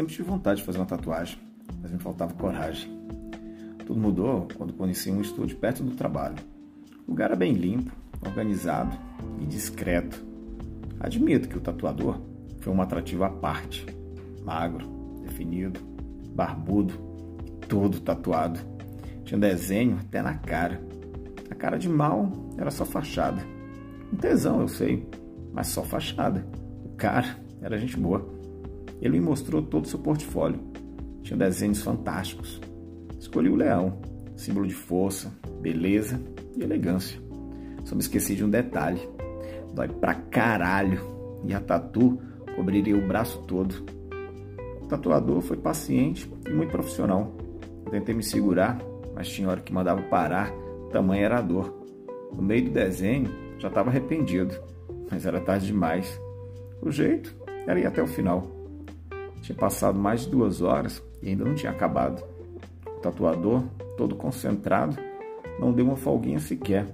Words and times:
Sempre 0.00 0.14
tive 0.14 0.30
vontade 0.30 0.60
de 0.60 0.64
fazer 0.64 0.78
uma 0.78 0.86
tatuagem, 0.86 1.38
mas 1.82 1.92
me 1.92 1.98
faltava 1.98 2.32
coragem. 2.32 2.90
Tudo 3.84 4.00
mudou 4.00 4.48
quando 4.56 4.72
conheci 4.72 5.10
um 5.10 5.20
estúdio 5.20 5.58
perto 5.58 5.82
do 5.82 5.90
trabalho. 5.90 6.36
O 7.06 7.10
lugar 7.10 7.26
era 7.26 7.36
bem 7.36 7.52
limpo, 7.52 7.92
organizado 8.24 8.96
e 9.38 9.44
discreto. 9.44 10.24
Admito 10.98 11.50
que 11.50 11.58
o 11.58 11.60
tatuador 11.60 12.18
foi 12.60 12.72
um 12.72 12.80
atrativo 12.80 13.24
à 13.24 13.28
parte. 13.28 13.84
Magro, 14.42 14.86
definido, 15.20 15.78
barbudo 16.34 16.94
e 17.46 17.66
todo 17.66 18.00
tatuado. 18.00 18.58
Tinha 19.26 19.38
desenho 19.38 19.98
até 20.00 20.22
na 20.22 20.32
cara. 20.32 20.80
A 21.50 21.54
cara 21.54 21.76
de 21.76 21.90
mal 21.90 22.32
era 22.56 22.70
só 22.70 22.86
fachada. 22.86 23.42
Um 24.10 24.16
tesão, 24.16 24.62
eu 24.62 24.68
sei, 24.68 25.06
mas 25.52 25.66
só 25.66 25.82
fachada. 25.82 26.42
O 26.86 26.96
cara 26.96 27.36
era 27.60 27.76
gente 27.76 27.98
boa. 27.98 28.39
Ele 29.00 29.18
me 29.18 29.24
mostrou 29.24 29.62
todo 29.62 29.84
o 29.84 29.88
seu 29.88 29.98
portfólio. 29.98 30.60
Tinha 31.22 31.36
desenhos 31.36 31.82
fantásticos. 31.82 32.60
Escolhi 33.18 33.48
o 33.48 33.56
leão, 33.56 34.00
símbolo 34.36 34.66
de 34.66 34.74
força, 34.74 35.32
beleza 35.60 36.20
e 36.56 36.62
elegância. 36.62 37.20
Só 37.84 37.94
me 37.94 38.00
esqueci 38.00 38.34
de 38.34 38.44
um 38.44 38.50
detalhe. 38.50 39.00
Dói 39.74 39.88
pra 39.88 40.14
caralho. 40.14 41.00
E 41.44 41.54
a 41.54 41.60
tatu 41.60 42.18
cobriria 42.54 42.96
o 42.96 43.06
braço 43.06 43.42
todo. 43.46 43.74
O 44.82 44.86
tatuador 44.86 45.40
foi 45.40 45.56
paciente 45.56 46.30
e 46.46 46.52
muito 46.52 46.70
profissional. 46.70 47.34
Eu 47.86 47.90
tentei 47.90 48.14
me 48.14 48.22
segurar, 48.22 48.78
mas 49.14 49.28
tinha 49.28 49.48
hora 49.48 49.60
que 49.60 49.72
mandava 49.72 50.02
parar, 50.02 50.52
tamanha 50.90 51.24
era 51.24 51.38
a 51.38 51.42
dor. 51.42 51.80
No 52.34 52.42
meio 52.42 52.64
do 52.64 52.70
desenho, 52.70 53.30
já 53.58 53.68
estava 53.68 53.90
arrependido, 53.90 54.54
mas 55.10 55.24
era 55.24 55.40
tarde 55.40 55.66
demais. 55.66 56.20
O 56.82 56.90
jeito 56.90 57.34
era 57.66 57.78
ir 57.78 57.86
até 57.86 58.02
o 58.02 58.06
final. 58.06 58.59
Tinha 59.40 59.56
passado 59.56 59.98
mais 59.98 60.22
de 60.22 60.30
duas 60.30 60.60
horas 60.60 61.02
e 61.22 61.28
ainda 61.28 61.44
não 61.44 61.54
tinha 61.54 61.72
acabado. 61.72 62.22
O 62.86 63.00
tatuador, 63.00 63.62
todo 63.96 64.14
concentrado, 64.14 64.96
não 65.58 65.72
deu 65.72 65.84
uma 65.84 65.96
folguinha 65.96 66.38
sequer. 66.38 66.86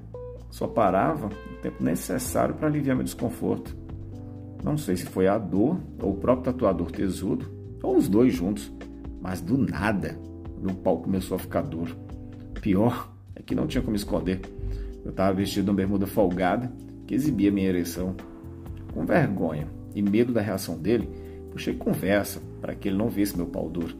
Só 0.50 0.66
parava 0.66 1.26
o 1.26 1.60
tempo 1.60 1.82
necessário 1.82 2.54
para 2.54 2.68
aliviar 2.68 2.96
meu 2.96 3.04
desconforto. 3.04 3.76
Não 4.62 4.76
sei 4.76 4.96
se 4.96 5.06
foi 5.06 5.28
a 5.28 5.38
dor 5.38 5.78
ou 6.00 6.12
o 6.12 6.16
próprio 6.16 6.52
tatuador 6.52 6.90
tesudo, 6.90 7.46
ou 7.82 7.96
os 7.96 8.08
dois 8.08 8.34
juntos, 8.34 8.72
mas 9.20 9.40
do 9.40 9.58
nada 9.58 10.18
meu 10.60 10.74
pau 10.74 10.98
começou 10.98 11.36
a 11.36 11.38
ficar 11.38 11.62
duro. 11.62 11.94
Pior 12.60 13.12
é 13.34 13.42
que 13.42 13.54
não 13.54 13.66
tinha 13.66 13.82
como 13.82 13.96
esconder. 13.96 14.40
Eu 15.04 15.10
estava 15.10 15.34
vestido 15.34 15.64
de 15.64 15.70
uma 15.70 15.76
bermuda 15.76 16.06
folgada 16.06 16.72
que 17.06 17.14
exibia 17.14 17.52
minha 17.52 17.68
ereção. 17.68 18.16
Com 18.92 19.04
vergonha 19.04 19.68
e 19.94 20.02
medo 20.02 20.32
da 20.32 20.40
reação 20.40 20.78
dele, 20.78 21.08
puxei 21.56 21.72
conversa 21.72 22.42
para 22.60 22.74
que 22.74 22.88
ele 22.88 22.98
não 22.98 23.08
visse 23.08 23.34
meu 23.34 23.46
pau 23.46 23.68
duro. 23.68 23.96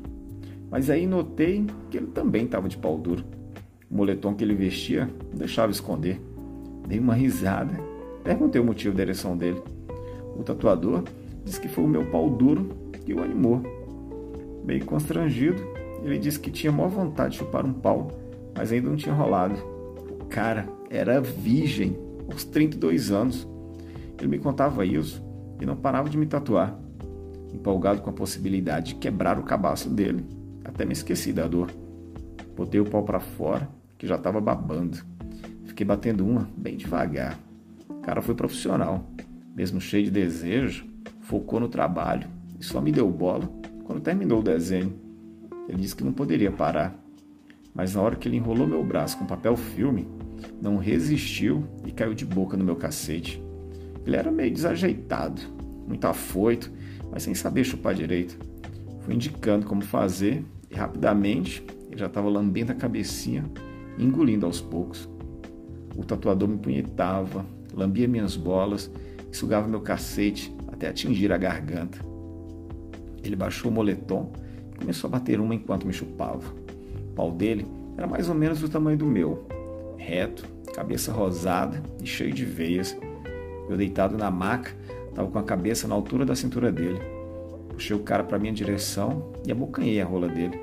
Mas 0.70 0.90
aí 0.90 1.06
notei 1.06 1.64
que 1.90 1.96
ele 1.96 2.08
também 2.08 2.44
estava 2.44 2.68
de 2.68 2.76
pau 2.76 2.98
duro. 2.98 3.24
O 3.90 3.96
moletom 3.96 4.34
que 4.34 4.44
ele 4.44 4.54
vestia 4.54 5.08
não 5.30 5.38
deixava 5.38 5.72
esconder. 5.72 6.20
Dei 6.86 6.98
uma 6.98 7.14
risada, 7.14 7.72
perguntei 8.22 8.60
o 8.60 8.64
motivo 8.64 8.94
da 8.94 9.02
ereção 9.02 9.36
dele. 9.36 9.62
O 10.38 10.42
tatuador 10.42 11.02
disse 11.44 11.58
que 11.58 11.66
foi 11.66 11.84
o 11.84 11.88
meu 11.88 12.04
pau 12.10 12.28
duro 12.28 12.68
que 13.04 13.14
o 13.14 13.22
animou. 13.22 13.62
Meio 14.64 14.84
constrangido, 14.84 15.62
ele 16.02 16.18
disse 16.18 16.38
que 16.38 16.50
tinha 16.50 16.70
maior 16.70 16.90
vontade 16.90 17.32
de 17.32 17.38
chupar 17.38 17.64
um 17.64 17.72
pau, 17.72 18.10
mas 18.54 18.70
ainda 18.70 18.90
não 18.90 18.96
tinha 18.96 19.14
rolado. 19.14 19.54
O 20.20 20.26
cara 20.26 20.68
era 20.90 21.20
virgem 21.20 21.96
aos 22.30 22.44
32 22.44 23.10
anos. 23.10 23.48
Ele 24.18 24.28
me 24.28 24.38
contava 24.38 24.84
isso 24.84 25.24
e 25.60 25.64
não 25.64 25.76
parava 25.76 26.10
de 26.10 26.18
me 26.18 26.26
tatuar, 26.26 26.78
empolgado 27.56 28.02
com 28.02 28.10
a 28.10 28.12
possibilidade 28.12 28.94
de 28.94 28.94
quebrar 28.96 29.38
o 29.38 29.42
cabaço 29.42 29.90
dele. 29.90 30.24
Até 30.64 30.84
me 30.84 30.92
esqueci 30.92 31.32
da 31.32 31.46
dor. 31.46 31.70
Botei 32.56 32.80
o 32.80 32.84
pau 32.84 33.02
para 33.02 33.20
fora, 33.20 33.68
que 33.98 34.06
já 34.06 34.16
estava 34.16 34.40
babando. 34.40 34.98
Fiquei 35.64 35.84
batendo 35.84 36.24
uma 36.24 36.48
bem 36.56 36.76
devagar. 36.76 37.38
O 37.88 38.00
cara 38.00 38.22
foi 38.22 38.34
profissional. 38.34 39.04
Mesmo 39.54 39.80
cheio 39.80 40.04
de 40.04 40.10
desejo, 40.10 40.86
focou 41.20 41.58
no 41.58 41.68
trabalho 41.68 42.28
e 42.60 42.64
só 42.64 42.80
me 42.80 42.92
deu 42.92 43.10
bola 43.10 43.50
quando 43.84 44.00
terminou 44.00 44.40
o 44.40 44.42
desenho. 44.42 44.94
Ele 45.68 45.78
disse 45.78 45.96
que 45.96 46.04
não 46.04 46.12
poderia 46.12 46.52
parar. 46.52 46.94
Mas 47.74 47.94
na 47.94 48.00
hora 48.00 48.16
que 48.16 48.28
ele 48.28 48.36
enrolou 48.36 48.66
meu 48.66 48.82
braço 48.82 49.18
com 49.18 49.26
papel 49.26 49.56
filme, 49.56 50.08
não 50.60 50.76
resistiu 50.76 51.64
e 51.84 51.92
caiu 51.92 52.14
de 52.14 52.24
boca 52.24 52.56
no 52.56 52.64
meu 52.64 52.76
cacete. 52.76 53.42
Ele 54.06 54.16
era 54.16 54.30
meio 54.30 54.52
desajeitado, 54.52 55.42
muito 55.86 56.06
afoito, 56.06 56.70
mas 57.10 57.22
sem 57.22 57.34
saber 57.34 57.64
chupar 57.64 57.94
direito. 57.94 58.38
Fui 59.00 59.14
indicando 59.14 59.66
como 59.66 59.82
fazer 59.82 60.44
e 60.70 60.74
rapidamente 60.74 61.64
ele 61.88 61.98
já 61.98 62.06
estava 62.06 62.28
lambendo 62.28 62.72
a 62.72 62.74
cabecinha 62.74 63.44
engolindo 63.98 64.46
aos 64.46 64.60
poucos. 64.60 65.08
O 65.96 66.04
tatuador 66.04 66.48
me 66.48 66.58
punhetava, 66.58 67.44
lambia 67.72 68.06
minhas 68.06 68.36
bolas 68.36 68.90
e 69.30 69.36
sugava 69.36 69.66
meu 69.66 69.80
cacete 69.80 70.54
até 70.68 70.88
atingir 70.88 71.32
a 71.32 71.38
garganta. 71.38 71.98
Ele 73.22 73.34
baixou 73.34 73.70
o 73.70 73.74
moletom 73.74 74.32
e 74.74 74.78
começou 74.78 75.08
a 75.08 75.12
bater 75.12 75.40
uma 75.40 75.54
enquanto 75.54 75.86
me 75.86 75.92
chupava. 75.92 76.52
O 77.10 77.14
pau 77.14 77.32
dele 77.32 77.66
era 77.96 78.06
mais 78.06 78.28
ou 78.28 78.34
menos 78.34 78.60
do 78.60 78.68
tamanho 78.68 78.98
do 78.98 79.06
meu, 79.06 79.46
reto, 79.96 80.46
cabeça 80.74 81.10
rosada 81.10 81.82
e 82.02 82.06
cheio 82.06 82.32
de 82.32 82.44
veias. 82.44 82.96
Eu 83.68 83.76
deitado 83.76 84.16
na 84.16 84.30
maca, 84.30 84.72
estava 85.16 85.30
com 85.30 85.38
a 85.38 85.42
cabeça 85.42 85.88
na 85.88 85.94
altura 85.94 86.26
da 86.26 86.36
cintura 86.36 86.70
dele. 86.70 87.00
Puxei 87.70 87.96
o 87.96 88.00
cara 88.00 88.22
para 88.22 88.38
minha 88.38 88.52
direção 88.52 89.32
e 89.46 89.50
abocanhei 89.50 89.98
a 89.98 90.04
rola 90.04 90.28
dele. 90.28 90.60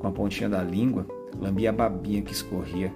Com 0.00 0.08
a 0.08 0.10
pontinha 0.10 0.48
da 0.48 0.60
língua, 0.60 1.06
lambi 1.40 1.68
a 1.68 1.72
babinha 1.72 2.20
que 2.20 2.32
escorria. 2.32 2.92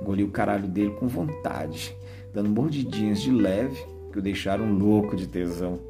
Engoli 0.00 0.22
o 0.22 0.30
caralho 0.30 0.68
dele 0.68 0.92
com 0.92 1.08
vontade, 1.08 1.96
dando 2.32 2.48
mordidinhas 2.48 3.20
de 3.20 3.32
leve 3.32 3.84
que 4.12 4.20
o 4.20 4.22
deixaram 4.22 4.72
louco 4.72 5.16
de 5.16 5.26
tesão. 5.26 5.80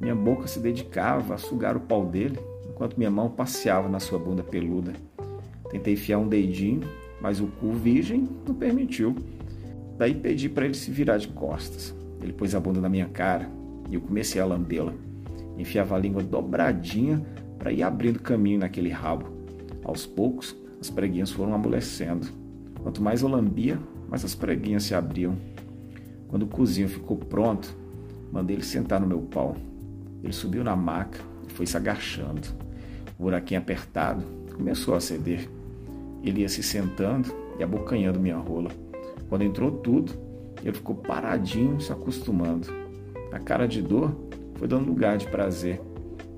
Minha 0.00 0.14
boca 0.14 0.46
se 0.46 0.60
dedicava 0.60 1.34
a 1.34 1.38
sugar 1.38 1.76
o 1.76 1.80
pau 1.80 2.06
dele, 2.06 2.38
enquanto 2.70 2.96
minha 2.96 3.10
mão 3.10 3.28
passeava 3.28 3.88
na 3.88 3.98
sua 3.98 4.20
bunda 4.20 4.44
peluda. 4.44 4.92
Tentei 5.68 5.94
enfiar 5.94 6.18
um 6.18 6.28
dedinho, 6.28 6.82
mas 7.20 7.40
o 7.40 7.48
cu 7.48 7.72
virgem 7.72 8.28
não 8.46 8.54
permitiu. 8.54 9.16
Daí 9.98 10.14
pedi 10.14 10.48
para 10.48 10.64
ele 10.64 10.74
se 10.74 10.92
virar 10.92 11.18
de 11.18 11.26
costas. 11.26 12.01
Ele 12.22 12.32
pôs 12.32 12.54
a 12.54 12.60
bunda 12.60 12.80
na 12.80 12.88
minha 12.88 13.08
cara 13.08 13.50
e 13.90 13.94
eu 13.94 14.00
comecei 14.00 14.40
a 14.40 14.46
lambê-la. 14.46 14.92
Enfiava 15.58 15.96
a 15.96 15.98
língua 15.98 16.22
dobradinha 16.22 17.22
para 17.58 17.72
ir 17.72 17.82
abrindo 17.82 18.20
caminho 18.20 18.60
naquele 18.60 18.90
rabo. 18.90 19.26
Aos 19.84 20.06
poucos, 20.06 20.56
as 20.80 20.88
preguinhas 20.88 21.30
foram 21.30 21.54
amolecendo. 21.54 22.26
Quanto 22.82 23.02
mais 23.02 23.22
eu 23.22 23.28
lambia, 23.28 23.78
mais 24.08 24.24
as 24.24 24.34
preguinhas 24.34 24.84
se 24.84 24.94
abriam. 24.94 25.36
Quando 26.28 26.44
o 26.44 26.46
cozinho 26.46 26.88
ficou 26.88 27.16
pronto, 27.16 27.76
mandei 28.32 28.56
ele 28.56 28.64
sentar 28.64 29.00
no 29.00 29.06
meu 29.06 29.20
pau. 29.20 29.56
Ele 30.22 30.32
subiu 30.32 30.64
na 30.64 30.74
maca 30.74 31.20
e 31.48 31.52
foi 31.52 31.66
se 31.66 31.76
agachando. 31.76 32.48
O 33.18 33.24
buraquinho 33.24 33.60
apertado 33.60 34.24
começou 34.54 34.94
a 34.94 35.00
ceder. 35.00 35.48
Ele 36.22 36.40
ia 36.40 36.48
se 36.48 36.62
sentando 36.62 37.32
e 37.58 37.62
abocanhando 37.62 38.18
minha 38.18 38.36
rola. 38.36 38.70
Quando 39.28 39.42
entrou 39.42 39.70
tudo, 39.70 40.12
ele 40.62 40.76
ficou 40.76 40.94
paradinho, 40.94 41.80
se 41.80 41.92
acostumando. 41.92 42.68
A 43.32 43.38
cara 43.38 43.66
de 43.66 43.82
dor 43.82 44.14
foi 44.54 44.68
dando 44.68 44.86
lugar 44.86 45.16
de 45.16 45.26
prazer. 45.26 45.80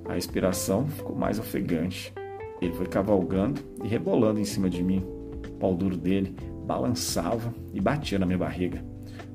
A 0.08 0.14
respiração 0.14 0.86
ficou 0.86 1.14
mais 1.14 1.38
ofegante. 1.38 2.12
Ele 2.60 2.72
foi 2.72 2.86
cavalgando 2.86 3.60
e 3.82 3.88
rebolando 3.88 4.40
em 4.40 4.44
cima 4.44 4.70
de 4.70 4.82
mim. 4.82 5.04
O 5.46 5.52
pau 5.58 5.74
duro 5.74 5.96
dele 5.96 6.34
balançava 6.66 7.52
e 7.72 7.80
batia 7.80 8.18
na 8.18 8.26
minha 8.26 8.38
barriga. 8.38 8.84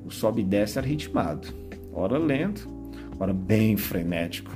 O 0.06 0.12
sobe 0.12 0.42
e 0.42 0.46
desce 0.46 0.78
era 0.78 0.88
ritmado, 0.88 1.50
ora 1.94 2.18
lento, 2.18 2.68
ora 3.20 3.34
bem 3.34 3.78
frenético. 3.78 4.52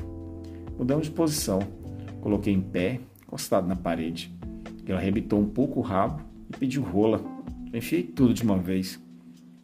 Mudamos 0.77 1.05
de 1.05 1.11
posição. 1.11 1.59
Coloquei 2.21 2.53
em 2.53 2.61
pé, 2.61 2.99
encostado 3.21 3.67
na 3.67 3.75
parede. 3.75 4.33
Ele 4.83 4.93
arrebitou 4.93 5.39
um 5.39 5.47
pouco 5.47 5.79
o 5.79 5.83
rabo 5.83 6.21
e 6.49 6.57
pediu 6.57 6.81
rola. 6.81 7.21
Enfiei 7.73 8.03
tudo 8.03 8.33
de 8.33 8.43
uma 8.43 8.57
vez. 8.57 8.99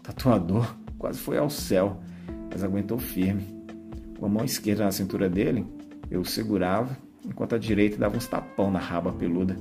Tatuador 0.04 0.76
quase 0.98 1.20
foi 1.20 1.38
ao 1.38 1.50
céu, 1.50 2.00
mas 2.52 2.64
aguentou 2.64 2.98
firme. 2.98 3.44
Com 4.20 4.26
a 4.26 4.30
mão 4.30 4.44
esquerda 4.44 4.84
na 4.84 4.92
cintura 4.92 5.30
dele, 5.30 5.66
eu 6.12 6.22
o 6.22 6.26
segurava, 6.26 6.98
enquanto 7.26 7.56
a 7.56 7.58
direita 7.58 7.98
dava 7.98 8.18
uns 8.18 8.28
tapão 8.28 8.70
na 8.70 8.80
raba 8.80 9.14
peluda. 9.14 9.56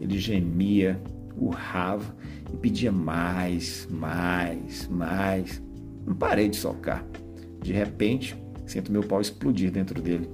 Ele 0.00 0.18
gemia, 0.18 1.00
urrava 1.36 2.14
e 2.52 2.56
pedia 2.56 2.92
mais, 2.92 3.88
mais, 3.90 4.88
mais. 4.88 5.62
Não 6.06 6.14
parei 6.14 6.48
de 6.48 6.56
socar. 6.56 7.04
De 7.60 7.72
repente, 7.72 8.36
sinto 8.66 8.92
meu 8.92 9.02
pau 9.02 9.20
explodir 9.20 9.70
dentro 9.70 10.00
dele. 10.00 10.28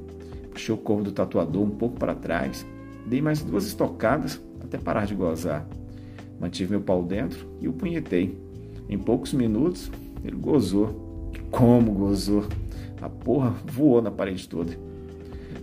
Puxei 0.51 0.75
o 0.75 0.79
corpo 0.79 1.05
do 1.05 1.13
tatuador 1.13 1.63
um 1.63 1.71
pouco 1.71 1.99
para 1.99 2.15
trás, 2.15 2.67
dei 3.07 3.23
mais 3.23 3.43
duas 3.43 3.67
estocadas 3.67 4.41
até 4.61 4.79
parar 4.79 5.07
de 5.07 5.15
gozar. 5.15 5.67
Mantive 6.41 6.71
meu 6.71 6.81
pau 6.81 7.03
dentro 7.03 7.49
e 7.61 7.69
o 7.69 7.73
punhetei. 7.73 8.48
Em 8.89 8.99
poucos 8.99 9.33
minutos, 9.33 9.91
ele 10.25 10.37
gozou. 10.37 11.31
Como 11.51 11.93
gozou? 11.93 12.45
A 13.01 13.09
porra 13.09 13.55
voou 13.67 14.03
na 14.03 14.11
parede 14.11 14.49
toda. 14.49 14.73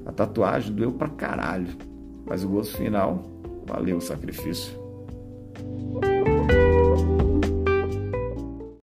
A 0.05 0.11
tatuagem 0.11 0.73
doeu 0.73 0.91
pra 0.91 1.09
caralho, 1.09 1.67
mas 2.25 2.43
o 2.43 2.47
gozo 2.49 2.77
final 2.77 3.23
valeu 3.65 3.97
o 3.97 4.01
sacrifício. 4.01 4.73